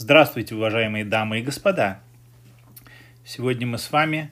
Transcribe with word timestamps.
Здравствуйте, 0.00 0.54
уважаемые 0.54 1.04
дамы 1.04 1.40
и 1.40 1.42
господа! 1.42 1.98
Сегодня 3.24 3.66
мы 3.66 3.78
с 3.78 3.90
вами 3.90 4.30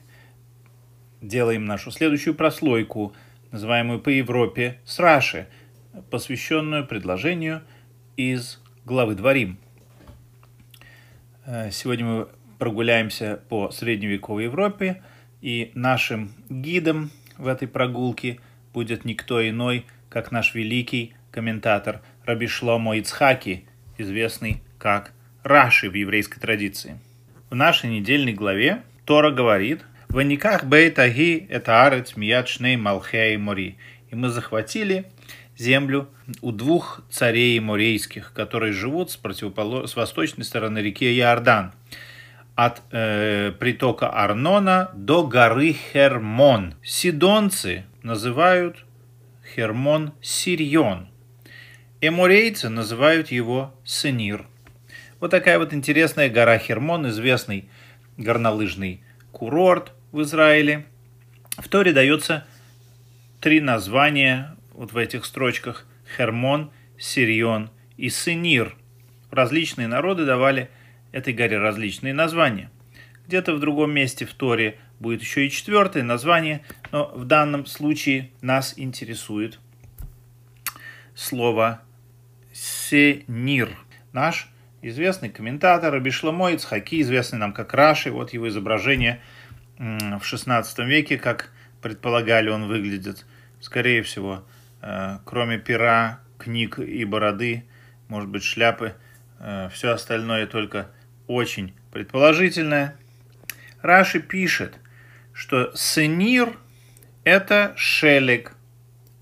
делаем 1.21 1.65
нашу 1.65 1.91
следующую 1.91 2.35
прослойку, 2.35 3.13
называемую 3.51 3.99
по 3.99 4.07
Европе 4.07 4.79
с 4.85 4.97
Раши, 4.97 5.49
посвященную 6.09 6.87
предложению 6.87 7.63
из 8.15 8.61
главы 8.85 9.15
Дворим. 9.15 9.57
Э, 11.45 11.69
сегодня 11.69 12.05
мы 12.05 12.27
прогуляемся 12.59 13.41
по 13.49 13.69
средневековой 13.69 14.45
Европе, 14.45 15.03
и 15.41 15.73
нашим 15.75 16.31
гидом 16.47 17.11
в 17.37 17.45
этой 17.45 17.67
прогулке 17.67 18.39
будет 18.73 19.03
никто 19.03 19.45
иной, 19.45 19.85
как 20.07 20.31
наш 20.31 20.55
великий 20.55 21.13
комментатор 21.29 22.01
Раби 22.23 22.47
Шломо 22.47 22.97
известный 23.97 24.63
как 24.79 25.11
Раши 25.47 25.89
в 25.89 25.93
еврейской 25.93 26.41
традиции. 26.41 26.99
В 27.49 27.55
нашей 27.55 27.89
недельной 27.89 28.33
главе 28.33 28.81
Тора 29.05 29.31
говорит 29.31 29.81
«В 30.09 30.21
никах 30.21 30.65
бейтаги 30.65 31.47
это 31.49 31.85
арец 31.85 32.17
мият 32.17 32.49
шней 32.49 32.75
малхей 32.75 33.37
мори». 33.37 33.77
И 34.09 34.15
мы 34.15 34.27
захватили 34.27 35.05
землю 35.57 36.09
у 36.41 36.51
двух 36.51 37.01
царей 37.09 37.57
морейских, 37.61 38.33
которые 38.33 38.73
живут 38.73 39.11
с, 39.11 39.15
противополож... 39.15 39.89
с 39.89 39.95
восточной 39.95 40.43
стороны 40.43 40.79
реки 40.79 41.05
Иордан, 41.17 41.71
от 42.55 42.81
э, 42.91 43.53
притока 43.57 44.09
Арнона 44.09 44.91
до 44.93 45.25
горы 45.25 45.71
Хермон. 45.71 46.75
Сидонцы 46.83 47.85
называют 48.03 48.85
Хермон 49.55 50.11
Сирьон. 50.21 51.07
Эморейцы 52.01 52.67
называют 52.67 53.31
его 53.31 53.73
Сенир. 53.85 54.45
Вот 55.19 55.31
такая 55.31 55.57
вот 55.57 55.73
интересная 55.73 56.29
гора 56.29 56.59
Хермон, 56.59 57.07
известный 57.09 57.69
горнолыжный 58.17 59.01
курорт 59.31 59.91
в 60.11 60.21
Израиле. 60.21 60.85
В 61.57 61.67
Торе 61.69 61.91
дается 61.91 62.45
три 63.41 63.59
названия 63.59 64.55
вот 64.73 64.93
в 64.93 64.97
этих 64.97 65.25
строчках. 65.25 65.87
Хермон, 66.15 66.71
Сирион 66.99 67.71
и 67.97 68.09
Сенир. 68.09 68.75
Различные 69.31 69.87
народы 69.87 70.25
давали 70.25 70.69
этой 71.11 71.33
горе 71.33 71.57
различные 71.57 72.13
названия. 72.13 72.69
Где-то 73.25 73.55
в 73.55 73.59
другом 73.59 73.91
месте 73.91 74.25
в 74.25 74.33
Торе 74.33 74.77
будет 74.99 75.21
еще 75.21 75.47
и 75.47 75.51
четвертое 75.51 76.03
название, 76.03 76.63
но 76.91 77.11
в 77.13 77.25
данном 77.25 77.65
случае 77.65 78.29
нас 78.41 78.75
интересует 78.77 79.59
слово 81.15 81.81
Сенир. 82.53 83.75
Наш 84.13 84.49
известный 84.81 85.29
комментатор 85.29 85.93
Абишламо 85.93 86.51
Ицхаки, 86.51 87.01
известный 87.01 87.39
нам 87.39 87.53
как 87.53 87.73
Раши, 87.73 88.11
вот 88.11 88.33
его 88.33 88.47
изображение 88.47 89.21
в 89.77 90.21
XVI 90.21 90.63
веке, 90.85 91.17
как 91.17 91.51
предполагали, 91.81 92.49
он 92.49 92.67
выглядит, 92.67 93.25
скорее 93.59 94.01
всего, 94.03 94.43
э, 94.81 95.19
кроме 95.23 95.59
пера, 95.59 96.19
книг 96.37 96.79
и 96.79 97.05
бороды, 97.05 97.65
может 98.07 98.29
быть, 98.29 98.43
шляпы, 98.43 98.95
э, 99.39 99.69
все 99.71 99.91
остальное 99.91 100.47
только 100.47 100.89
очень 101.27 101.73
предположительное. 101.91 102.95
Раши 103.81 104.19
пишет, 104.19 104.79
что 105.33 105.71
сенир– 105.75 106.57
это 107.23 107.73
шелег, 107.75 108.53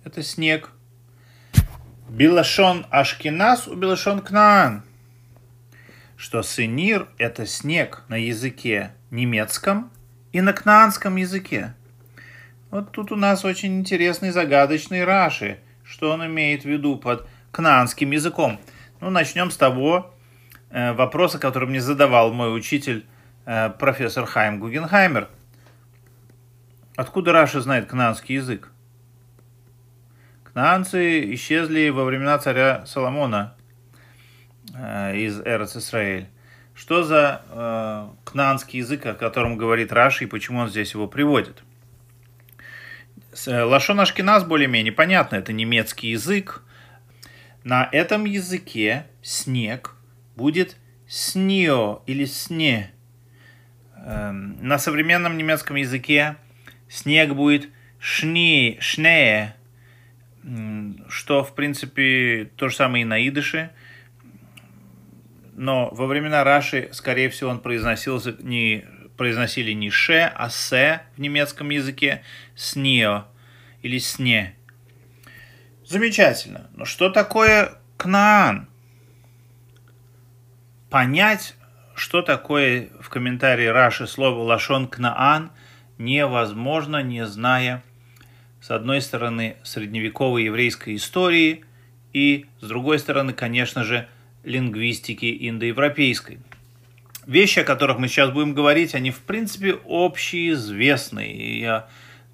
это 0.05 0.23
снег. 0.23 0.69
Билашон 2.07 2.85
Ашкинас 2.91 3.67
у 3.67 3.75
Билашон 3.75 4.21
Кнаан, 4.21 4.84
что 6.17 6.41
сенир– 6.43 7.07
это 7.17 7.45
снег 7.45 8.03
на 8.07 8.15
языке 8.15 8.91
немецком 9.11 9.91
и 10.31 10.41
на 10.41 10.53
кнаанском 10.53 11.15
языке. 11.17 11.73
Вот 12.71 12.91
тут 12.91 13.11
у 13.11 13.15
нас 13.15 13.45
очень 13.45 13.79
интересный 13.79 14.31
загадочный 14.31 15.03
Раши, 15.03 15.59
что 15.83 16.11
он 16.11 16.25
имеет 16.25 16.63
в 16.63 16.65
виду 16.65 16.97
под 16.97 17.27
кнаанским 17.51 18.11
языком. 18.11 18.59
Ну, 19.01 19.09
начнем 19.09 19.51
с 19.51 19.57
того 19.57 20.13
э, 20.69 20.93
вопроса, 20.93 21.39
который 21.39 21.69
мне 21.69 21.81
задавал 21.81 22.33
мой 22.33 22.55
учитель, 22.55 23.05
э, 23.45 23.69
профессор 23.69 24.25
Хайм 24.25 24.59
Гугенхаймер. 24.59 25.29
Откуда 26.95 27.31
Раша 27.33 27.61
знает 27.61 27.87
кнаанский 27.87 28.35
язык? 28.35 28.71
Кнаанцы 30.43 31.33
исчезли 31.33 31.89
во 31.89 32.05
времена 32.05 32.37
царя 32.39 32.85
Соломона 32.85 33.54
из 35.15 35.41
Эрец 35.41 35.75
Исраэль. 35.75 36.27
Что 36.75 37.03
за 37.03 37.41
э, 37.49 38.07
кнаанский 38.25 38.79
язык, 38.79 39.05
о 39.05 39.13
котором 39.13 39.55
говорит 39.57 39.93
Раши, 39.93 40.25
и 40.25 40.27
почему 40.27 40.59
он 40.59 40.69
здесь 40.69 40.93
его 40.93 41.07
приводит? 41.07 41.63
Э, 43.47 43.63
Лашон 43.63 44.01
Ашкиназ 44.01 44.43
более-менее 44.43 44.91
понятно, 44.91 45.37
это 45.37 45.53
немецкий 45.53 46.09
язык. 46.09 46.63
На 47.63 47.87
этом 47.91 48.25
языке 48.25 49.07
снег 49.21 49.95
будет 50.35 50.77
снио 51.07 52.03
или 52.05 52.25
сне. 52.25 52.91
Эм, 53.95 54.57
на 54.61 54.77
современном 54.77 55.37
немецком 55.37 55.77
языке 55.77 56.35
снег 56.89 57.33
будет 57.33 57.69
шни, 57.99 58.77
шнее, 58.81 59.55
что, 61.09 61.43
в 61.43 61.55
принципе, 61.55 62.51
то 62.55 62.69
же 62.69 62.75
самое 62.75 63.01
и 63.01 63.05
на 63.05 63.27
идыше. 63.27 63.71
Но 65.55 65.89
во 65.91 66.05
времена 66.05 66.43
Раши, 66.43 66.89
скорее 66.91 67.29
всего, 67.29 67.49
он 67.49 67.59
произносился 67.59 68.35
не 68.39 68.85
произносили 69.17 69.71
не 69.71 69.89
ше, 69.89 70.31
а 70.35 70.49
се 70.49 71.01
в 71.15 71.21
немецком 71.21 71.69
языке, 71.69 72.21
снио 72.55 73.25
или 73.81 73.97
сне. 73.97 74.55
Замечательно. 75.85 76.69
Но 76.73 76.83
что 76.83 77.09
такое 77.09 77.71
Кнаан? 77.95 78.67
Понять, 80.89 81.55
что 81.95 82.21
такое 82.21 82.89
в 82.99 83.07
комментарии 83.07 83.67
Раши 83.67 84.05
слово 84.05 84.43
лашон 84.43 84.87
Кнаан, 84.87 85.51
невозможно, 85.97 87.01
не 87.01 87.25
зная 87.25 87.81
с 88.65 88.71
одной 88.71 88.99
стороны, 88.99 89.57
средневековой 89.61 90.45
еврейской 90.45 90.95
истории 90.95 91.63
и, 92.13 92.47
с 92.61 92.67
другой 92.67 92.97
стороны, 92.97 93.31
конечно 93.31 93.83
же, 93.83 94.07
лингвистики 94.45 95.49
индоевропейской. 95.49 96.39
Вещи, 97.27 97.59
о 97.59 97.63
которых 97.63 97.97
мы 97.97 98.07
сейчас 98.07 98.29
будем 98.29 98.53
говорить, 98.53 98.93
они, 98.93 99.11
в 99.11 99.21
принципе, 99.21 99.79
общеизвестны. 99.87 101.33
И 101.35 101.81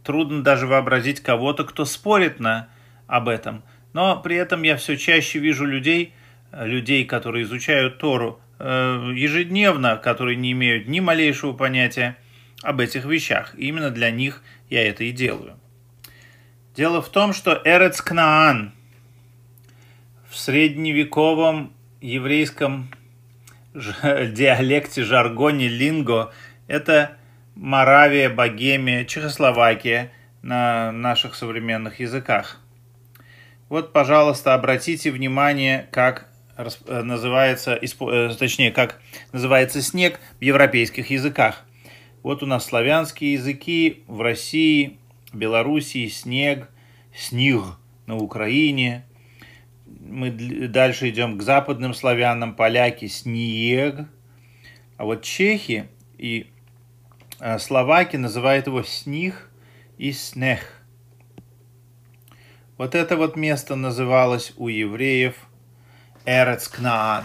трудно 0.03 0.44
даже 0.44 0.67
вообразить 0.67 1.22
кого-то, 1.22 1.63
кто 1.63 1.85
спорит 1.85 2.39
на, 2.39 2.67
об 3.07 3.29
этом. 3.29 3.63
Но 3.94 4.19
при 4.22 4.35
этом 4.35 4.63
я 4.63 4.75
все 4.75 4.97
чаще 4.97 5.39
вижу 5.39 5.66
людей, 5.66 6.13
людей, 6.51 7.05
которые 7.05 7.44
изучают 7.44 7.99
Тору 7.99 8.41
э, 8.59 9.11
ежедневно, 9.16 9.97
которые 9.97 10.35
не 10.35 10.51
имеют 10.51 10.88
ни 10.88 10.99
малейшего 10.99 11.53
понятия 11.53 12.17
об 12.61 12.79
этих 12.81 13.05
вещах. 13.05 13.55
И 13.57 13.67
именно 13.67 13.91
для 13.91 14.11
них 14.11 14.43
я 14.69 14.88
это 14.88 15.05
и 15.05 15.11
делаю. 15.11 15.57
Дело 16.75 17.01
в 17.01 17.09
том, 17.09 17.33
что 17.33 17.61
Эрец 17.63 18.01
Кнаан 18.01 18.73
в 20.29 20.38
средневековом 20.38 21.73
еврейском 22.01 22.89
диалекте, 23.73 25.03
жаргоне, 25.03 25.67
линго– 25.67 26.34
это 26.67 27.17
Моравия, 27.56 28.29
Богемия, 28.29 29.06
Чехословакия 29.06 30.11
на 30.41 30.91
наших 30.91 31.35
современных 31.35 32.00
языках. 32.00 32.59
Вот, 33.69 33.94
пожалуйста, 33.94 34.53
обратите 34.53 35.11
внимание, 35.11 35.88
как 35.91 36.28
э, 36.57 37.01
называется, 37.01 37.79
э, 37.81 38.35
точнее, 38.38 38.72
как 38.72 38.99
называется 39.31 39.81
снег 39.81 40.20
в 40.40 40.43
европейских 40.43 41.09
языках. 41.09 41.64
Вот 42.23 42.43
у 42.43 42.46
нас 42.46 42.66
славянские 42.66 43.34
языки 43.34 44.03
в 44.08 44.22
России, 44.22 44.97
Белоруссии 45.34 46.08
снег, 46.08 46.70
снег 47.16 47.64
на 48.05 48.17
Украине. 48.17 49.05
Мы 50.11 50.29
дальше 50.67 51.09
идем 51.09 51.37
к 51.37 51.41
западным 51.41 51.93
славянам, 51.93 52.53
поляки 52.53 53.08
снег. 53.08 54.08
А 54.97 55.05
вот 55.05 55.23
чехи 55.23 55.87
и 56.17 56.52
а, 57.40 57.58
словаки 57.58 58.17
называют 58.17 58.67
его 58.67 58.84
сних 58.84 59.49
и 59.97 60.11
снех. 60.11 60.84
Вот 62.78 62.93
это 62.93 63.16
вот 63.16 63.37
место 63.37 63.75
называлось 63.75 64.53
у 64.58 64.67
евреев 64.67 65.35
Эрецкнаан 66.25 67.23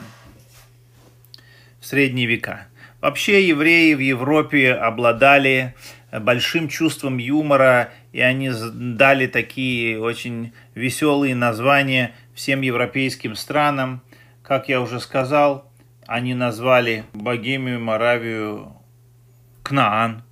в 1.80 1.86
средние 1.86 2.26
века. 2.26 2.68
Вообще 3.00 3.46
евреи 3.46 3.94
в 3.94 4.00
Европе 4.00 4.72
обладали 4.72 5.74
большим 6.12 6.68
чувством 6.68 7.18
юмора, 7.18 7.90
и 8.12 8.20
они 8.20 8.50
дали 8.74 9.26
такие 9.26 10.00
очень 10.00 10.52
веселые 10.74 11.34
названия 11.34 12.14
всем 12.36 12.60
европейским 12.60 13.34
странам. 13.34 14.02
Как 14.42 14.68
я 14.68 14.80
уже 14.80 15.00
сказал, 15.00 15.72
они 16.06 16.34
назвали 16.34 17.04
Богемию, 17.14 17.80
Моравию 17.80 18.76
Кнаан. 19.64 20.22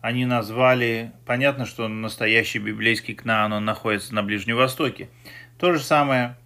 Они 0.00 0.24
назвали, 0.24 1.12
понятно, 1.26 1.66
что 1.66 1.88
настоящий 1.88 2.60
библейский 2.60 3.14
Кнаан, 3.14 3.52
он 3.52 3.64
находится 3.64 4.14
на 4.14 4.22
Ближнем 4.22 4.56
Востоке. 4.56 5.10
То 5.58 5.72
же 5.72 5.80
самое 5.80 6.36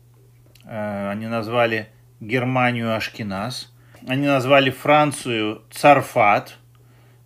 э, 0.64 1.10
они 1.10 1.26
назвали 1.26 1.90
Германию 2.20 2.96
Ашкиназ. 2.96 3.72
Они 4.08 4.26
назвали 4.26 4.70
Францию 4.70 5.62
Царфат. 5.70 6.56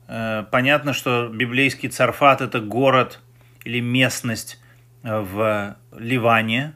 Э, 0.08 0.44
понятно, 0.50 0.92
что 0.92 1.28
библейский 1.28 1.88
Царфат– 1.88 2.40
это 2.42 2.60
город 2.60 3.20
или 3.64 3.80
местность 3.80 4.60
в 5.02 5.76
Ливане. 5.96 6.74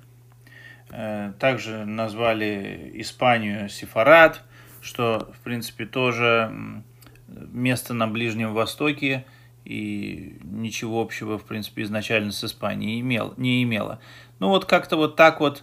Э, 0.91 1.33
также 1.39 1.85
назвали 1.85 2.93
Испанию 2.95 3.69
Сефарат, 3.69 4.43
что, 4.81 5.31
в 5.35 5.41
принципе, 5.41 5.87
тоже 5.87 6.83
место 7.27 7.95
на 7.95 8.07
Ближнем 8.07 8.55
Востоке 8.55 9.27
и 9.65 10.39
ничего 10.43 11.03
общего, 11.03 11.39
в 11.39 11.45
принципе, 11.45 11.83
изначально 11.83 12.33
с 12.33 12.43
Испанией 12.43 13.01
имел, 13.01 13.35
не 13.37 13.63
имело. 13.63 14.01
Ну 14.39 14.49
вот 14.49 14.65
как-то 14.65 14.97
вот 14.97 15.15
так 15.17 15.41
вот 15.41 15.63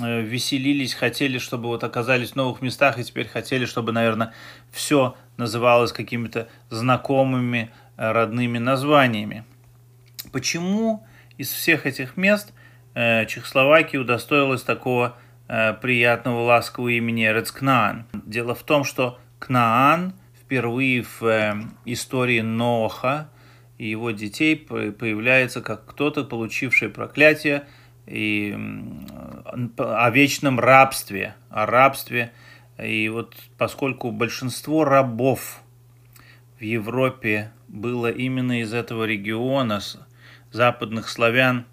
э, 0.00 0.22
веселились, 0.22 0.94
хотели, 0.94 1.36
чтобы 1.36 1.68
вот 1.68 1.84
оказались 1.84 2.30
в 2.30 2.36
новых 2.36 2.62
местах, 2.62 2.98
и 2.98 3.04
теперь 3.04 3.28
хотели, 3.28 3.66
чтобы, 3.66 3.92
наверное, 3.92 4.32
все 4.70 5.16
называлось 5.36 5.92
какими-то 5.92 6.48
знакомыми 6.70 7.70
э, 7.98 8.10
родными 8.10 8.56
названиями. 8.56 9.44
Почему 10.32 11.06
из 11.36 11.50
всех 11.50 11.84
этих 11.84 12.16
мест 12.16 12.54
Чехословакия 12.94 14.00
удостоилась 14.00 14.62
такого 14.62 15.16
э, 15.48 15.72
приятного 15.74 16.42
ласкового 16.42 16.90
имени 16.90 17.24
Рецкнаан. 17.24 18.06
Дело 18.12 18.54
в 18.54 18.62
том, 18.62 18.84
что 18.84 19.18
Кнаан 19.38 20.14
впервые 20.40 21.02
в 21.02 21.22
э, 21.22 21.54
истории 21.86 22.40
Ноха 22.40 23.30
и 23.78 23.88
его 23.88 24.10
детей 24.10 24.56
появляется 24.56 25.62
как 25.62 25.86
кто-то, 25.86 26.24
получивший 26.24 26.90
проклятие 26.90 27.64
и 28.06 28.56
о 29.78 30.10
вечном 30.10 30.60
рабстве, 30.60 31.34
о 31.48 31.66
рабстве. 31.66 32.32
И 32.78 33.08
вот 33.08 33.34
поскольку 33.56 34.10
большинство 34.10 34.84
рабов 34.84 35.62
в 36.58 36.62
Европе 36.62 37.52
было 37.68 38.10
именно 38.10 38.60
из 38.60 38.74
этого 38.74 39.04
региона, 39.04 39.80
западных 40.50 41.08
славян 41.08 41.66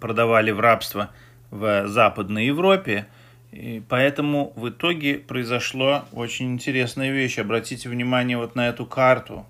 продавали 0.00 0.50
в 0.50 0.60
рабство 0.60 1.10
в 1.50 1.86
Западной 1.88 2.46
Европе. 2.46 3.06
И 3.52 3.82
поэтому 3.88 4.52
в 4.56 4.70
итоге 4.70 5.18
произошло 5.18 6.04
очень 6.12 6.52
интересная 6.52 7.12
вещь. 7.12 7.38
Обратите 7.38 7.88
внимание 7.88 8.36
вот 8.36 8.56
на 8.56 8.68
эту 8.68 8.86
карту. 8.86 9.46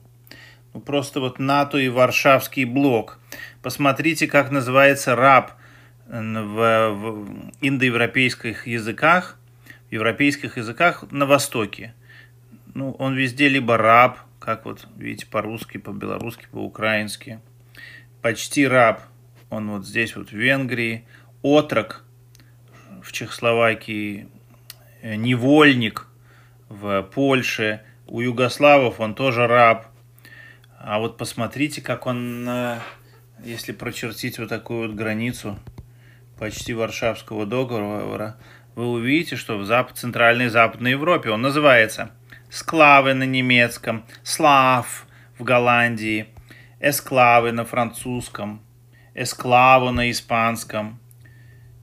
Ну, 0.75 0.81
просто 0.81 1.21
вот 1.21 1.39
НАТО 1.39 1.79
и 1.79 1.89
Варшавский 1.89 2.65
блок. 2.65 3.19
Посмотрите, 3.63 4.27
как 4.27 4.51
называется 4.51 5.17
раб 5.17 5.53
в, 6.07 6.91
в 6.91 7.53
индоевропейских 7.63 8.67
языках, 8.67 9.39
в 9.89 9.93
европейских 9.93 10.59
языках 10.59 11.05
на 11.11 11.25
Востоке. 11.25 11.95
Ну, 12.75 12.93
он 12.99 13.15
везде 13.15 13.49
либо 13.49 13.79
раб, 13.79 14.19
как 14.39 14.67
вот 14.67 14.87
видите 14.97 15.27
по-русски, 15.27 15.79
по-белорусски, 15.79 16.47
по-украински– 16.51 17.41
почти 18.25 18.67
раб, 18.67 19.03
он 19.55 19.71
вот 19.71 19.87
здесь 19.87 20.17
вот 20.17 20.31
в 20.31 20.33
Венгрии, 20.33 21.07
отрок 21.43 22.05
в 23.03 23.13
Чехословакии, 23.13 24.29
э, 25.03 25.15
невольник 25.15 26.07
в 26.69 27.03
Польше, 27.03 27.83
у 28.07 28.21
югославов 28.21 29.01
он 29.01 29.15
тоже 29.15 29.47
раб. 29.47 29.87
А 30.79 30.99
вот 30.99 31.17
посмотрите, 31.17 31.81
как 31.81 32.07
он, 32.07 32.49
если 33.43 33.73
прочертить 33.73 34.39
вот 34.39 34.49
такую 34.51 34.89
вот 34.89 34.97
границу 34.97 35.59
почти 36.39 36.75
Варшавского 36.75 37.47
договора, 37.47 38.37
вы 38.75 38.89
увидите, 38.91 39.37
что 39.37 39.57
в 39.57 39.65
Запад, 39.65 39.97
Центральной 39.97 40.49
Западной 40.49 40.91
Европе 40.91 41.31
он 41.31 41.41
называется 41.41 42.11
Склавы 42.51 43.15
на 43.15 43.25
немецком, 43.25 44.05
Слав 44.23 45.07
в 45.39 45.45
Голландии– 45.45 46.27
эсклавы 46.85 47.53
на 47.53 47.65
французском, 47.65 48.61
эсклаво 49.15 49.91
на 49.91 50.11
испанском, 50.11 50.99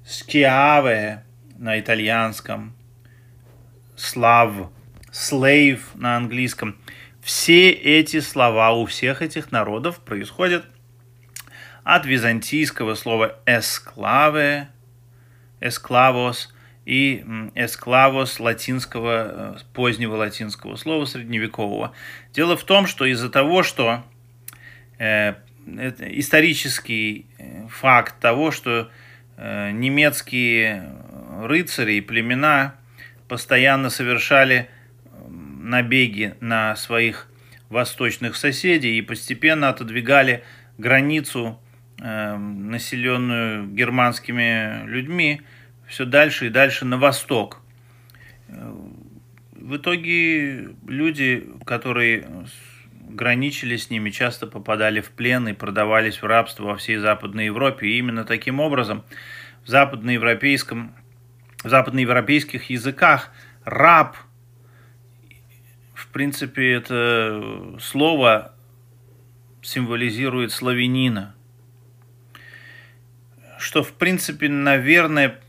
скиаве 0.05 1.23
на 1.57 1.79
итальянском, 1.79 2.73
слав, 3.95 4.69
слейв 5.11 5.89
на 5.95 6.17
английском. 6.17 6.77
Все 7.21 7.69
эти 7.69 8.19
слова 8.19 8.71
у 8.71 8.85
всех 8.85 9.21
этих 9.21 9.51
народов 9.51 9.99
происходят 9.99 10.65
от 11.83 12.05
византийского 12.05 12.95
слова 12.95 13.39
эсклаве, 13.45 14.69
эсклавос 15.59 16.53
и 16.85 17.23
эсклавос 17.53 18.39
латинского, 18.39 19.59
позднего 19.73 20.15
латинского 20.15 20.75
слова 20.75 21.05
средневекового. 21.05 21.93
Дело 22.33 22.57
в 22.57 22.63
том, 22.63 22.87
что 22.87 23.05
из-за 23.05 23.29
того, 23.29 23.63
что 23.63 24.03
Э, 25.65 25.91
исторический 26.17 27.25
э, 27.37 27.67
факт 27.69 28.19
того, 28.19 28.51
что 28.51 28.89
э, 29.37 29.71
немецкие 29.71 30.93
рыцари 31.43 31.93
и 31.93 32.01
племена 32.01 32.75
постоянно 33.27 33.89
совершали 33.89 34.69
набеги 35.27 36.35
на 36.39 36.75
своих 36.75 37.27
восточных 37.69 38.35
соседей 38.35 38.97
и 38.97 39.01
постепенно 39.01 39.69
отодвигали 39.69 40.43
границу, 40.77 41.59
населенную 41.97 43.67
германскими 43.67 44.85
людьми, 44.87 45.41
все 45.87 46.05
дальше 46.05 46.47
и 46.47 46.49
дальше 46.49 46.83
на 46.83 46.97
восток. 46.97 47.61
В 48.47 49.77
итоге 49.77 50.71
люди, 50.87 51.47
которые 51.63 52.27
граничили 53.15 53.75
с 53.77 53.89
ними, 53.89 54.09
часто 54.09 54.47
попадали 54.47 55.01
в 55.01 55.11
плен 55.11 55.47
и 55.47 55.53
продавались 55.53 56.21
в 56.21 56.25
рабство 56.25 56.63
во 56.65 56.77
всей 56.77 56.97
Западной 56.97 57.45
Европе. 57.45 57.87
И 57.87 57.97
именно 57.97 58.23
таким 58.23 58.59
образом 58.59 59.03
в 59.63 59.69
западноевропейском, 59.69 60.95
в 61.63 61.69
западноевропейских 61.69 62.69
языках 62.69 63.31
раб, 63.63 64.17
в 65.93 66.07
принципе, 66.07 66.71
это 66.71 67.77
слово 67.79 68.53
символизирует 69.61 70.51
славянина. 70.51 71.35
Что, 73.59 73.83
в 73.83 73.93
принципе, 73.93 74.49
наверное, 74.49 75.39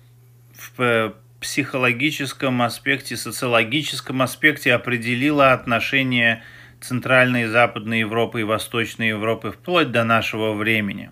в 0.76 1.14
психологическом 1.40 2.62
аспекте, 2.62 3.16
социологическом 3.16 4.22
аспекте 4.22 4.72
определило 4.74 5.52
отношение 5.52 6.42
Центральной 6.82 7.44
и 7.44 7.46
Западной 7.46 8.00
Европы 8.00 8.40
и 8.40 8.44
Восточной 8.44 9.08
Европы 9.08 9.52
вплоть 9.52 9.92
до 9.92 10.04
нашего 10.04 10.52
времени. 10.52 11.10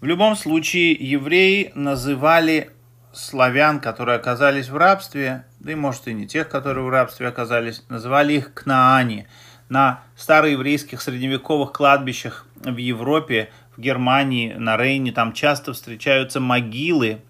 В 0.00 0.04
любом 0.04 0.36
случае, 0.36 0.92
евреи 0.92 1.72
называли 1.74 2.70
славян, 3.12 3.80
которые 3.80 4.16
оказались 4.16 4.68
в 4.68 4.76
рабстве, 4.76 5.44
да 5.60 5.72
и 5.72 5.74
может 5.74 6.08
и 6.08 6.14
не 6.14 6.26
тех, 6.26 6.48
которые 6.48 6.84
в 6.84 6.88
рабстве 6.88 7.28
оказались, 7.28 7.84
называли 7.88 8.34
их 8.34 8.54
кнаани. 8.54 9.26
На 9.68 10.02
староеврейских 10.16 11.00
средневековых 11.00 11.72
кладбищах 11.72 12.46
в 12.56 12.76
Европе, 12.76 13.50
в 13.76 13.80
Германии, 13.80 14.52
на 14.52 14.76
Рейне, 14.76 15.12
там 15.12 15.32
часто 15.32 15.72
встречаются 15.72 16.40
могилы, 16.40 17.22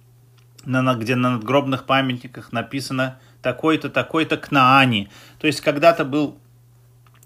где 0.65 1.15
на 1.17 1.31
надгробных 1.31 1.85
памятниках 1.85 2.53
написано 2.53 3.19
такой-то, 3.43 3.91
такой-то 3.91 4.37
Кнаани. 4.37 5.11
То 5.39 5.47
есть 5.47 5.61
когда-то 5.61 6.05
был 6.05 6.39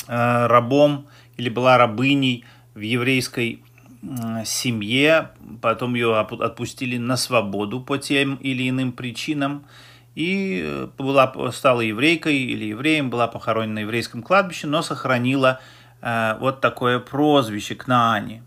рабом 0.06 1.06
или 1.36 1.48
была 1.48 1.78
рабыней 1.78 2.44
в 2.74 2.80
еврейской 2.80 3.62
семье, 4.44 5.30
потом 5.60 5.94
ее 5.94 6.16
отпустили 6.18 6.96
на 6.96 7.16
свободу 7.16 7.80
по 7.80 7.98
тем 7.98 8.36
или 8.36 8.68
иным 8.68 8.92
причинам, 8.92 9.64
и 10.16 10.62
э, 10.64 10.88
была, 10.96 11.32
стала 11.52 11.82
еврейкой 11.82 12.38
или 12.38 12.66
евреем, 12.66 13.10
была 13.10 13.28
похоронена 13.28 13.74
на 13.74 13.78
еврейском 13.80 14.22
кладбище, 14.22 14.66
но 14.66 14.82
сохранила 14.82 15.60
э, 16.00 16.36
вот 16.40 16.60
такое 16.62 16.98
прозвище 16.98 17.74
Кнаани. 17.74 18.42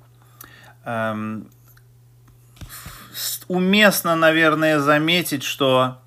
Эм, 0.83 1.47
уместно, 3.47 4.15
наверное, 4.15 4.79
заметить, 4.79 5.43
что 5.43 5.99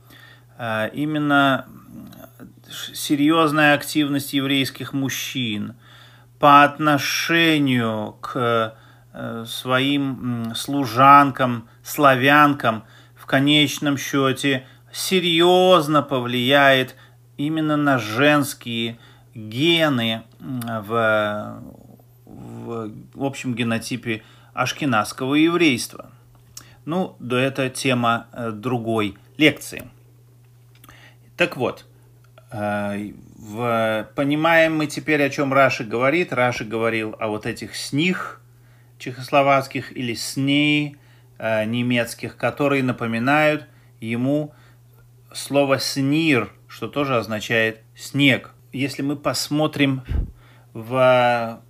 э, 0.59 0.91
именно 0.95 1.67
серьезная 2.73 3.75
активность 3.75 4.33
еврейских 4.33 4.93
мужчин 4.93 5.75
по 6.39 6.65
отношению 6.65 8.17
к 8.21 8.75
э, 9.13 9.45
своим 9.47 10.53
служанкам, 10.57 11.69
славянкам, 11.85 12.85
в 13.15 13.27
конечном 13.27 13.97
счете 13.97 14.67
серьезно 14.93 16.03
повлияет 16.03 16.97
именно 17.37 17.77
на 17.77 17.99
женские 17.99 18.99
гены 19.35 20.23
в, 20.41 21.63
в, 22.27 22.93
общем 23.17 23.55
генотипе 23.55 24.23
ашкенадского 24.53 25.35
еврейства. 25.37 26.11
Ну, 26.85 27.17
да 27.21 27.41
это 27.41 27.71
тема 27.71 28.27
э, 28.33 28.51
другой 28.51 29.17
лекции. 29.39 29.89
Так 31.37 31.57
вот, 31.57 31.87
в, 32.53 34.09
понимаем 34.15 34.77
мы 34.77 34.87
теперь, 34.87 35.23
о 35.23 35.31
чем 35.31 35.53
Раши 35.53 35.85
говорит. 35.85 36.33
Раши 36.33 36.65
говорил 36.65 37.17
о 37.19 37.29
вот 37.29 37.47
этих 37.47 37.75
сних 37.75 38.41
чехословацких 38.99 39.97
или 39.97 40.15
сней 40.15 40.97
э, 41.39 41.65
немецких, 41.65 42.37
которые 42.37 42.83
напоминают 42.83 43.67
ему 44.01 44.53
слово 45.33 45.79
«снир», 45.79 46.53
что 46.69 46.89
тоже 46.89 47.17
означает 47.17 47.81
«снег». 47.97 48.51
Если 48.73 49.03
мы 49.03 49.17
посмотрим 49.17 50.03
в 50.73 51.61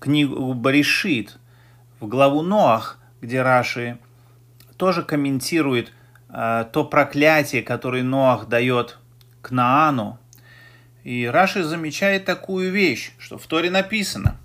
книгу 0.00 0.52
Баришит, 0.54 1.38
в 2.00 2.08
главу 2.08 2.42
Ноах, 2.42 2.98
где 3.20 3.42
Раши 3.42 3.98
тоже 4.76 5.02
комментирует 5.02 5.92
э, 6.28 6.66
то 6.72 6.84
проклятие, 6.84 7.62
которое 7.62 8.02
Ноах 8.02 8.48
дает 8.48 8.98
к 9.44 9.50
Наану. 9.50 10.18
И 11.04 11.26
Раши 11.26 11.62
замечает 11.62 12.24
такую 12.24 12.72
вещь, 12.72 13.12
что 13.18 13.38
в 13.38 13.46
Торе 13.46 13.70
написано. 13.70 14.36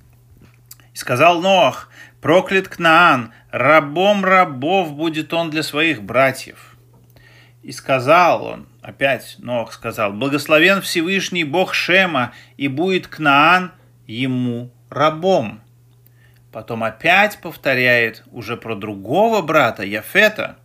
«И 0.93 0.97
сказал 0.97 1.41
Ноах, 1.41 1.89
проклят 2.21 2.67
Кнаан, 2.67 3.31
рабом 3.51 4.25
рабов 4.25 4.93
будет 4.93 5.33
он 5.33 5.49
для 5.49 5.63
своих 5.63 6.03
братьев». 6.03 6.75
И 7.63 7.71
сказал 7.71 8.43
он, 8.43 8.67
опять 8.81 9.35
Ноах 9.39 9.71
сказал, 9.71 10.11
«Благословен 10.11 10.81
Всевышний 10.81 11.45
Бог 11.45 11.73
Шема, 11.73 12.33
и 12.57 12.67
будет 12.67 13.07
Кнаан 13.07 13.71
ему 14.05 14.71
рабом». 14.89 15.61
Потом 16.51 16.83
опять 16.83 17.39
повторяет 17.41 18.23
уже 18.31 18.57
про 18.57 18.75
другого 18.75 19.41
брата, 19.41 19.83
Яфета. 19.83 20.57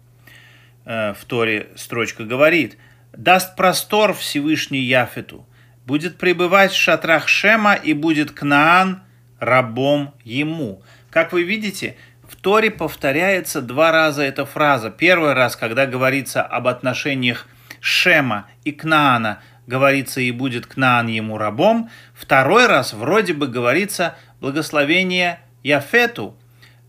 Э, 0.86 1.12
в 1.12 1.24
Торе 1.26 1.68
строчка 1.76 2.24
говорит, 2.24 2.78
«Даст 3.16 3.56
простор 3.56 4.12
Всевышний 4.14 4.80
Яфету, 4.80 5.46
будет 5.86 6.18
пребывать 6.18 6.72
в 6.72 6.76
шатрах 6.76 7.28
Шема 7.28 7.74
и 7.74 7.92
будет 7.92 8.32
Кнаан 8.32 9.02
рабом 9.38 10.14
ему». 10.24 10.82
Как 11.10 11.32
вы 11.32 11.44
видите, 11.44 11.96
в 12.28 12.34
Торе 12.34 12.72
повторяется 12.72 13.62
два 13.62 13.92
раза 13.92 14.22
эта 14.22 14.44
фраза. 14.44 14.90
Первый 14.90 15.32
раз, 15.32 15.54
когда 15.54 15.86
говорится 15.86 16.42
об 16.42 16.66
отношениях 16.66 17.46
Шема 17.80 18.48
и 18.64 18.72
Кнаана, 18.72 19.40
говорится 19.66 20.20
«и 20.20 20.32
будет 20.32 20.66
Кнаан 20.66 21.06
ему 21.06 21.38
рабом». 21.38 21.90
Второй 22.14 22.66
раз 22.66 22.92
вроде 22.94 23.32
бы 23.32 23.46
говорится 23.46 24.16
«благословение 24.40 25.38
Яфету, 25.62 26.36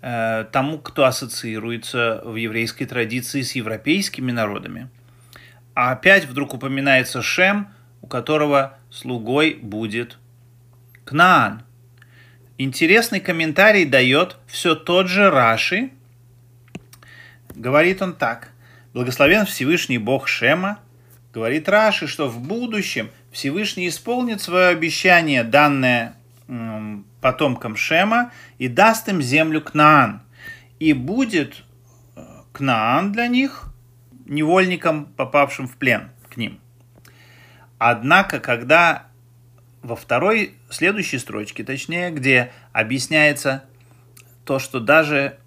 э, 0.02 0.46
тому, 0.52 0.80
кто 0.80 1.06
ассоциируется 1.06 2.22
в 2.26 2.36
еврейской 2.36 2.86
традиции 2.86 3.44
с 3.44 3.56
европейскими 3.56 4.32
народами. 4.32 4.90
А 5.76 5.92
опять 5.92 6.26
вдруг 6.26 6.54
упоминается 6.54 7.22
Шем, 7.22 7.68
у 8.02 8.08
которого 8.08 8.78
слугой 8.90 9.60
будет 9.62 10.18
Кнаан. 11.04 11.64
Интересный 12.58 13.20
комментарий 13.20 13.84
дает 13.84 14.38
все 14.48 14.74
тот 14.76 15.08
же 15.08 15.30
Раши. 15.30 15.92
Говорит 17.54 18.02
он 18.02 18.14
так. 18.14 18.50
Благословен 18.94 19.46
Всевышний 19.46 19.98
Бог 19.98 20.30
Шема. 20.30 20.80
Говорит 21.34 21.68
Раши, 21.68 22.08
что 22.08 22.30
в 22.30 22.40
будущем 22.40 23.10
Всевышний 23.32 23.90
исполнит 23.90 24.42
свое 24.42 24.68
обещание, 24.68 25.44
данное 25.44 26.16
потомкам 27.20 27.76
Шема 27.76 28.32
и 28.58 28.70
даст 28.70 29.10
им 29.10 29.22
землю 29.22 29.60
Кнаан. 29.60 30.22
И 30.80 30.94
будет 30.94 31.64
э, 32.16 32.22
Кнаан 32.54 33.12
для 33.12 33.28
них 33.28 33.75
невольником, 34.26 35.06
попавшим 35.06 35.68
в 35.68 35.78
плен 35.78 36.10
к 36.30 36.38
ним. 36.38 36.60
Однако, 37.78 38.40
когда 38.40 39.08
во 39.82 39.96
второй, 39.96 40.56
следующей 40.70 41.20
строчке, 41.20 41.64
точнее, 41.64 42.12
где 42.12 42.52
объясняется 42.72 43.64
то, 44.44 44.60
что 44.60 44.80
даже 44.80 45.38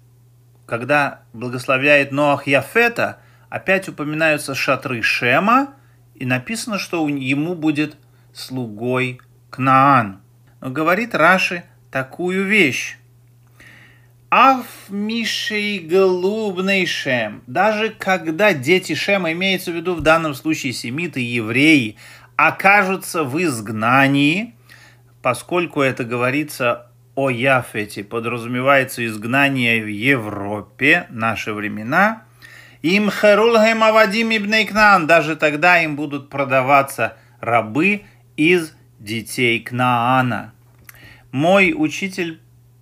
когда 0.65 1.21
благословляет 1.33 2.11
Ноах 2.11 2.45
Яфета, 2.45 3.19
опять 3.49 3.89
упоминаются 3.89 4.53
шатры 4.53 5.01
Шема, 5.01 5.73
и 6.13 6.25
написано, 6.25 6.77
что 6.77 7.07
ему 7.07 7.55
будет 7.55 7.97
слугой 8.33 9.19
Кнаан. 9.49 10.21
Но 10.61 10.69
говорит 10.69 11.15
Раши 11.15 11.63
такую 11.91 12.45
вещь. 12.45 12.98
Аф 14.31 14.67
Мишей 14.89 15.79
голубный 15.79 16.85
Шем. 16.85 17.41
Даже 17.47 17.89
когда 17.89 18.53
дети 18.53 18.93
Шема, 18.93 19.31
имеется 19.31 19.71
в 19.71 19.75
виду 19.75 19.95
в 19.95 20.01
данном 20.01 20.35
случае 20.35 20.71
семиты, 20.71 21.19
евреи, 21.19 21.97
окажутся 22.35 23.23
в 23.23 23.41
изгнании, 23.41 24.53
поскольку 25.23 25.81
это 25.81 26.03
говорится 26.03 26.91
о 27.15 27.31
Яфете, 27.31 28.03
подразумевается 28.03 29.03
изгнание 29.03 29.83
в 29.83 29.87
Европе, 29.87 31.07
наши 31.09 31.51
времена, 31.51 32.21
им 32.83 33.09
херулхем 33.09 33.83
авадим 33.83 34.29
ибн 34.29 35.07
даже 35.07 35.37
тогда 35.37 35.81
им 35.81 35.95
будут 35.95 36.29
продаваться 36.29 37.17
рабы 37.41 38.03
из 38.37 38.75
детей 38.99 39.59
Кнаана. 39.59 40.53
Мой 41.31 41.73
учитель, 41.75 42.39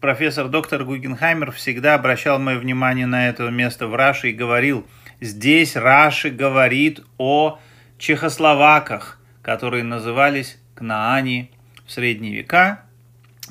профессор 0.07 0.47
доктор 0.47 0.85
Гугенхаймер, 0.85 1.51
всегда 1.51 1.95
обращал 1.95 2.39
мое 2.39 2.57
внимание 2.57 3.05
на 3.05 3.27
это 3.27 3.49
место 3.49 3.87
в 3.87 3.95
Раши 3.95 4.29
и 4.29 4.33
говорил, 4.33 4.87
здесь 5.19 5.75
Раши 5.75 6.29
говорит 6.29 7.01
о 7.17 7.59
чехословаках, 7.97 9.19
которые 9.41 9.83
назывались 9.83 10.59
Кнаани 10.75 11.51
в 11.85 11.91
средние 11.91 12.35
века, 12.35 12.83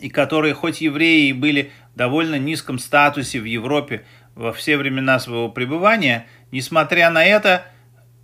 и 0.01 0.09
которые, 0.09 0.55
хоть 0.55 0.81
евреи 0.81 1.29
и 1.29 1.35
были 1.35 1.73
в 1.93 1.99
довольно 1.99 2.39
низком 2.39 2.79
статусе 2.79 3.39
в 3.39 3.45
Европе 3.45 4.07
во 4.35 4.55
все 4.55 4.79
времена 4.79 5.21
своего 5.21 5.51
пребывания, 5.51 6.25
несмотря 6.53 7.11
на 7.11 7.23
это, 7.23 7.67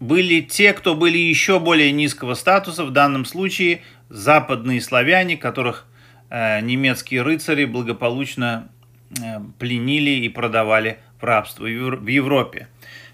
были 0.00 0.40
те, 0.40 0.72
кто 0.72 0.94
были 0.94 1.18
еще 1.18 1.60
более 1.60 1.92
низкого 1.92 2.32
статуса, 2.32 2.86
в 2.86 2.92
данном 2.92 3.26
случае 3.26 3.82
западные 4.08 4.80
славяне, 4.80 5.36
которых 5.36 5.86
немецкие 6.60 7.22
рыцари 7.22 7.66
благополучно 7.66 8.70
э, 9.20 9.40
пленили 9.58 10.10
и 10.10 10.28
продавали 10.28 10.98
в 11.20 11.24
рабство 11.24 11.64
в 11.64 12.06
Европе. 12.06 12.68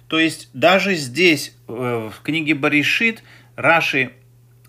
То 0.08 0.18
есть 0.18 0.50
даже 0.52 0.94
здесь, 0.94 1.56
э, 1.66 2.10
в 2.12 2.22
книге 2.22 2.54
Баришит, 2.54 3.22
Раши 3.56 4.12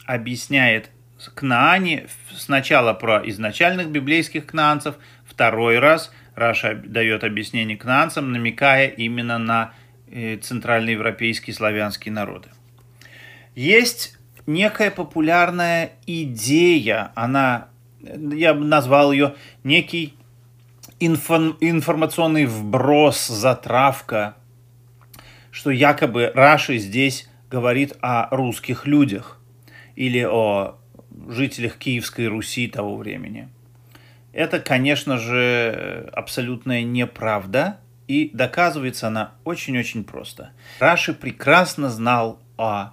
объясняет 0.06 0.90
Кнаане 1.36 2.08
сначала 2.36 2.94
про 2.94 3.22
изначальных 3.30 3.90
библейских 3.90 4.46
кнаанцев, 4.46 4.96
второй 5.26 5.80
раз 5.80 6.12
Раша 6.36 6.76
дает 6.76 7.26
объяснение 7.26 7.78
кнаанцам, 7.78 8.32
намекая 8.32 8.88
именно 8.88 9.38
на 9.38 9.74
э, 10.10 10.38
центральноевропейские 10.38 11.54
славянские 11.54 12.14
народы. 12.14 12.50
Есть 13.56 14.18
некая 14.48 14.90
популярная 14.92 15.92
идея, 16.08 17.12
она, 17.16 17.68
я 18.02 18.54
бы 18.54 18.66
назвал 18.66 19.12
ее 19.12 19.36
некий 19.64 20.14
инфо, 21.00 21.56
информационный 21.60 22.46
вброс, 22.46 23.28
затравка, 23.28 24.36
что 25.52 25.72
якобы 25.72 26.32
Раши 26.34 26.78
здесь 26.78 27.30
говорит 27.50 27.98
о 28.02 28.28
русских 28.36 28.86
людях 28.86 29.40
или 29.96 30.24
о 30.24 30.78
жителях 31.28 31.78
Киевской 31.78 32.28
Руси 32.28 32.68
того 32.68 32.96
времени. 32.98 33.50
Это, 34.32 34.60
конечно 34.60 35.18
же, 35.18 36.10
абсолютная 36.14 36.84
неправда, 36.84 37.80
и 38.08 38.30
доказывается 38.34 39.08
она 39.08 39.32
очень-очень 39.44 40.04
просто. 40.04 40.52
Раши 40.80 41.14
прекрасно 41.14 41.90
знал 41.90 42.40
о 42.58 42.92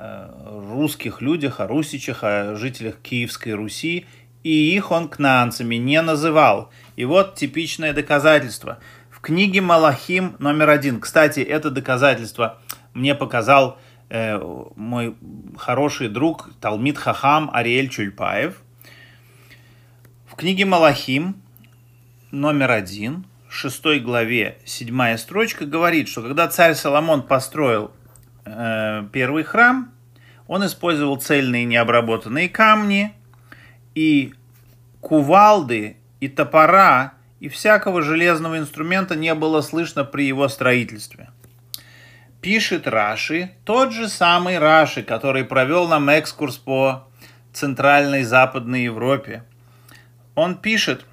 Э, 0.00 0.28
русских 0.70 1.22
людях, 1.22 1.58
о 1.58 1.66
русичах, 1.66 2.22
о 2.22 2.54
жителях 2.54 3.00
Киевской 3.02 3.54
Руси, 3.54 4.06
и 4.42 4.74
их 4.74 4.90
он 4.90 5.08
кнаанцами 5.08 5.76
не 5.76 6.00
называл. 6.02 6.70
И 6.96 7.04
вот 7.04 7.34
типичное 7.34 7.92
доказательство. 7.92 8.78
В 9.10 9.20
книге 9.20 9.60
Малахим 9.60 10.36
номер 10.38 10.70
один. 10.70 11.00
Кстати, 11.00 11.40
это 11.40 11.70
доказательство 11.70 12.58
мне 12.94 13.14
показал 13.14 13.78
э, 14.10 14.38
мой 14.76 15.16
хороший 15.56 16.08
друг 16.08 16.50
Талмит 16.60 16.98
Хахам 16.98 17.50
Ариэль 17.52 17.88
Чульпаев. 17.88 18.62
В 20.26 20.34
книге 20.36 20.64
Малахим 20.64 21.36
номер 22.30 22.70
один, 22.70 23.24
шестой 23.48 23.98
главе, 24.00 24.58
седьмая 24.64 25.16
строчка 25.16 25.66
говорит, 25.66 26.08
что 26.08 26.22
когда 26.22 26.48
царь 26.48 26.74
Соломон 26.74 27.22
построил 27.22 27.90
э, 28.44 29.04
первый 29.12 29.42
храм, 29.42 29.92
он 30.46 30.64
использовал 30.64 31.16
цельные 31.16 31.64
необработанные 31.64 32.48
камни 32.48 33.12
и 33.98 34.32
кувалды 35.00 35.96
и 36.20 36.28
топора 36.28 37.14
и 37.40 37.48
всякого 37.48 38.00
железного 38.00 38.56
инструмента 38.58 39.16
не 39.16 39.34
было 39.34 39.60
слышно 39.60 40.04
при 40.04 40.24
его 40.24 40.46
строительстве. 40.46 41.30
Пишет 42.40 42.86
Раши, 42.86 43.50
тот 43.64 43.92
же 43.92 44.08
самый 44.08 44.58
Раши, 44.58 45.02
который 45.02 45.42
провел 45.42 45.88
нам 45.88 46.08
экскурс 46.10 46.58
по 46.58 47.08
Центральной 47.52 48.20
и 48.20 48.24
Западной 48.24 48.84
Европе. 48.84 49.42
Он 50.36 50.54
пишет 50.54 51.04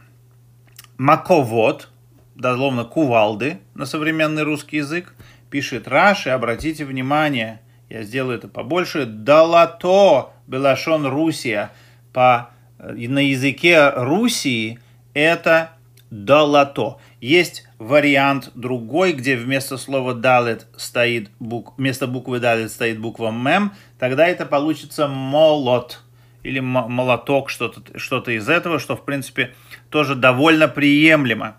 «маковод», 1.00 1.90
дословно 2.36 2.86
«кувалды» 2.86 3.62
на 3.74 3.88
современный 3.88 4.44
русский 4.44 4.78
язык, 4.78 5.16
пишет 5.50 5.88
Раши, 5.88 6.30
обратите 6.30 6.86
внимание, 6.86 7.62
я 7.90 8.04
сделаю 8.04 8.38
это 8.38 8.48
побольше, 8.48 9.08
«далато 9.08 10.30
белашон 10.46 11.08
Русия», 11.08 11.72
по, 12.14 12.52
на 12.78 13.20
языке 13.20 13.90
Русии 13.90 14.80
это 15.14 15.72
«далато». 16.10 16.98
Есть 17.22 17.68
вариант 17.80 18.52
другой, 18.56 19.14
где 19.14 19.36
вместо 19.36 19.78
слова 19.78 20.14
«далет» 20.14 20.68
стоит 20.78 21.30
бук... 21.40 21.74
вместо 21.78 22.08
буквы 22.08 22.40
«далет» 22.40 22.72
стоит 22.72 23.00
буква 23.00 23.32
«мем», 23.32 23.74
тогда 23.98 24.28
это 24.28 24.46
получится 24.46 25.08
«молот» 25.08 26.02
или 26.44 26.60
молоток, 26.60 27.50
что-то 27.50 27.98
что 27.98 28.20
из 28.20 28.48
этого, 28.48 28.80
что, 28.80 28.96
в 28.96 29.04
принципе, 29.04 29.56
тоже 29.90 30.16
довольно 30.16 30.68
приемлемо. 30.68 31.56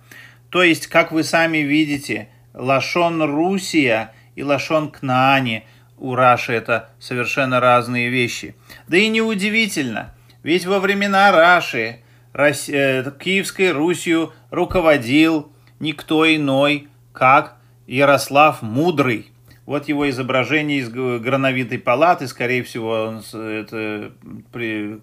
То 0.50 0.62
есть, 0.62 0.86
как 0.86 1.10
вы 1.10 1.24
сами 1.24 1.58
видите, 1.58 2.28
Лашон 2.54 3.22
Русия 3.22 4.12
и 4.36 4.44
Лашон 4.44 4.90
Кнаани 4.90 5.64
у 5.98 6.14
Раши 6.14 6.52
это 6.52 6.90
совершенно 6.98 7.58
разные 7.58 8.10
вещи. 8.10 8.54
Да 8.86 8.96
и 8.96 9.08
неудивительно, 9.08 10.14
ведь 10.46 10.64
во 10.64 10.78
времена 10.78 11.32
Раши 11.32 12.02
э, 12.32 13.10
Киевской 13.18 13.72
Русью 13.72 14.32
руководил 14.52 15.50
никто 15.80 16.24
иной, 16.24 16.86
как 17.12 17.56
Ярослав 17.88 18.62
Мудрый. 18.62 19.32
Вот 19.64 19.88
его 19.88 20.08
изображение 20.08 20.78
из 20.78 20.88
грановитой 20.88 21.80
палаты, 21.80 22.28
скорее 22.28 22.62
всего, 22.62 23.20
это, 23.32 24.12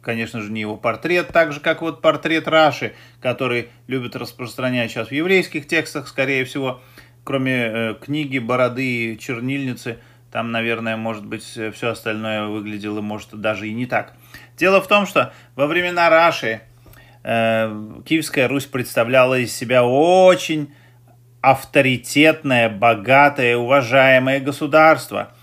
конечно 0.01 0.39
же, 0.39 0.49
не 0.49 0.61
его 0.61 0.77
портрет, 0.77 1.27
так 1.33 1.51
же, 1.51 1.59
как 1.59 1.81
вот 1.81 2.01
портрет 2.01 2.47
Раши, 2.47 2.93
который 3.21 3.67
любят 3.87 4.15
распространять 4.15 4.91
сейчас 4.91 5.09
в 5.09 5.11
еврейских 5.11 5.67
текстах, 5.67 6.07
скорее 6.07 6.45
всего, 6.45 6.81
кроме 7.25 7.51
э, 7.51 7.95
книги, 7.95 8.39
бороды 8.39 9.11
и 9.11 9.19
чернильницы, 9.19 9.97
там, 10.31 10.53
наверное, 10.53 10.95
может 10.95 11.25
быть, 11.25 11.43
все 11.43 11.89
остальное 11.89 12.45
выглядело, 12.45 13.01
может, 13.01 13.31
даже 13.33 13.67
и 13.67 13.73
не 13.73 13.87
так. 13.87 14.13
Дело 14.57 14.81
в 14.81 14.87
том, 14.87 15.05
что 15.05 15.33
во 15.55 15.67
времена 15.67 16.09
Раши 16.09 16.61
э, 17.23 18.01
Киевская 18.05 18.47
Русь 18.47 18.65
представляла 18.65 19.39
из 19.39 19.55
себя 19.55 19.83
очень 19.83 20.73
авторитетное, 21.41 22.69
богатое, 22.69 23.57
уважаемое 23.57 24.39
государство. 24.39 25.33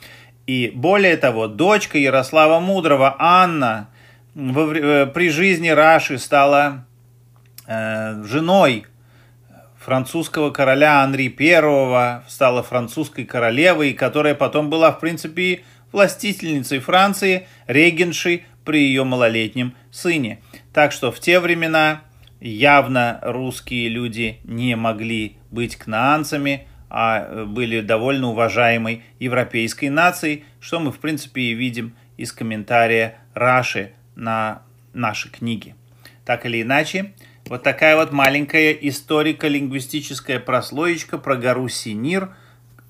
И 0.47 0.73
более 0.75 1.17
того, 1.17 1.47
дочка 1.47 1.99
Ярослава 1.99 2.61
Мудрого, 2.61 3.17
Анна, 3.19 3.89
э, 4.35 5.07
при 5.13 5.31
жизни 5.31 5.69
Раши 5.69 6.19
стала 6.19 6.87
э, 7.67 8.23
женой 8.25 8.87
французского 9.79 10.51
короля 10.51 11.03
Анри 11.03 11.35
I, 11.39 12.23
стала 12.29 12.63
французской 12.63 13.25
королевой, 13.25 13.93
которая 13.93 14.35
потом 14.35 14.71
была, 14.71 14.93
в 14.93 15.01
принципе, 15.01 15.63
властительницей 15.93 16.79
Франции, 16.79 17.49
регеншей 17.67 18.45
при 18.65 18.83
ее 18.83 19.05
малолетнем 19.05 19.75
сыне. 19.91 20.41
Так 20.73 20.93
что 20.93 21.11
в 21.11 21.21
те 21.21 21.41
времена 21.41 22.03
явно 22.41 23.19
русские 23.23 23.89
люди 23.89 24.39
не 24.45 24.77
могли 24.77 25.37
быть 25.51 25.77
кнаанцами, 25.77 26.67
а 26.89 27.21
э, 27.21 27.45
были 27.45 27.81
довольно 27.81 28.29
уважаемой 28.29 29.05
европейской 29.19 29.87
нацией, 29.91 30.45
что 30.61 30.81
мы, 30.81 30.91
в 30.91 30.99
принципе, 30.99 31.43
и 31.43 31.55
видим 31.55 31.95
из 32.17 32.33
комментария 32.33 33.19
Раши 33.35 33.93
на 34.17 34.63
наши 34.93 35.31
книги. 35.31 35.75
Так 36.25 36.47
или 36.47 36.63
иначе, 36.63 37.13
вот 37.47 37.63
такая 37.63 37.97
вот 37.97 38.13
маленькая 38.13 38.73
историко-лингвистическая 38.73 40.41
прослоечка 40.41 41.19
про 41.19 41.37
гору 41.37 41.69
Синир, 41.69 42.35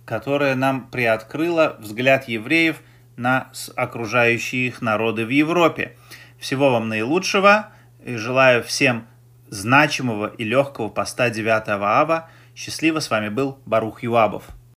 которая 0.04 0.54
нам 0.54 0.88
приоткрыла 0.90 1.76
взгляд 1.78 2.28
евреев 2.28 2.82
на 3.20 3.50
окружающие 3.76 4.66
их 4.66 4.80
народы 4.80 5.26
в 5.26 5.28
Европе. 5.28 5.96
Всего 6.38 6.70
вам 6.70 6.88
наилучшего 6.88 7.68
и 8.02 8.16
желаю 8.16 8.64
всем 8.64 9.06
значимого 9.48 10.26
и 10.26 10.44
легкого 10.44 10.88
поста 10.88 11.28
9 11.28 11.68
ава. 11.68 12.30
Счастливо, 12.56 13.00
с 13.00 13.10
вами 13.10 13.28
был 13.28 13.58
Барух 13.66 14.02
Юабов. 14.02 14.44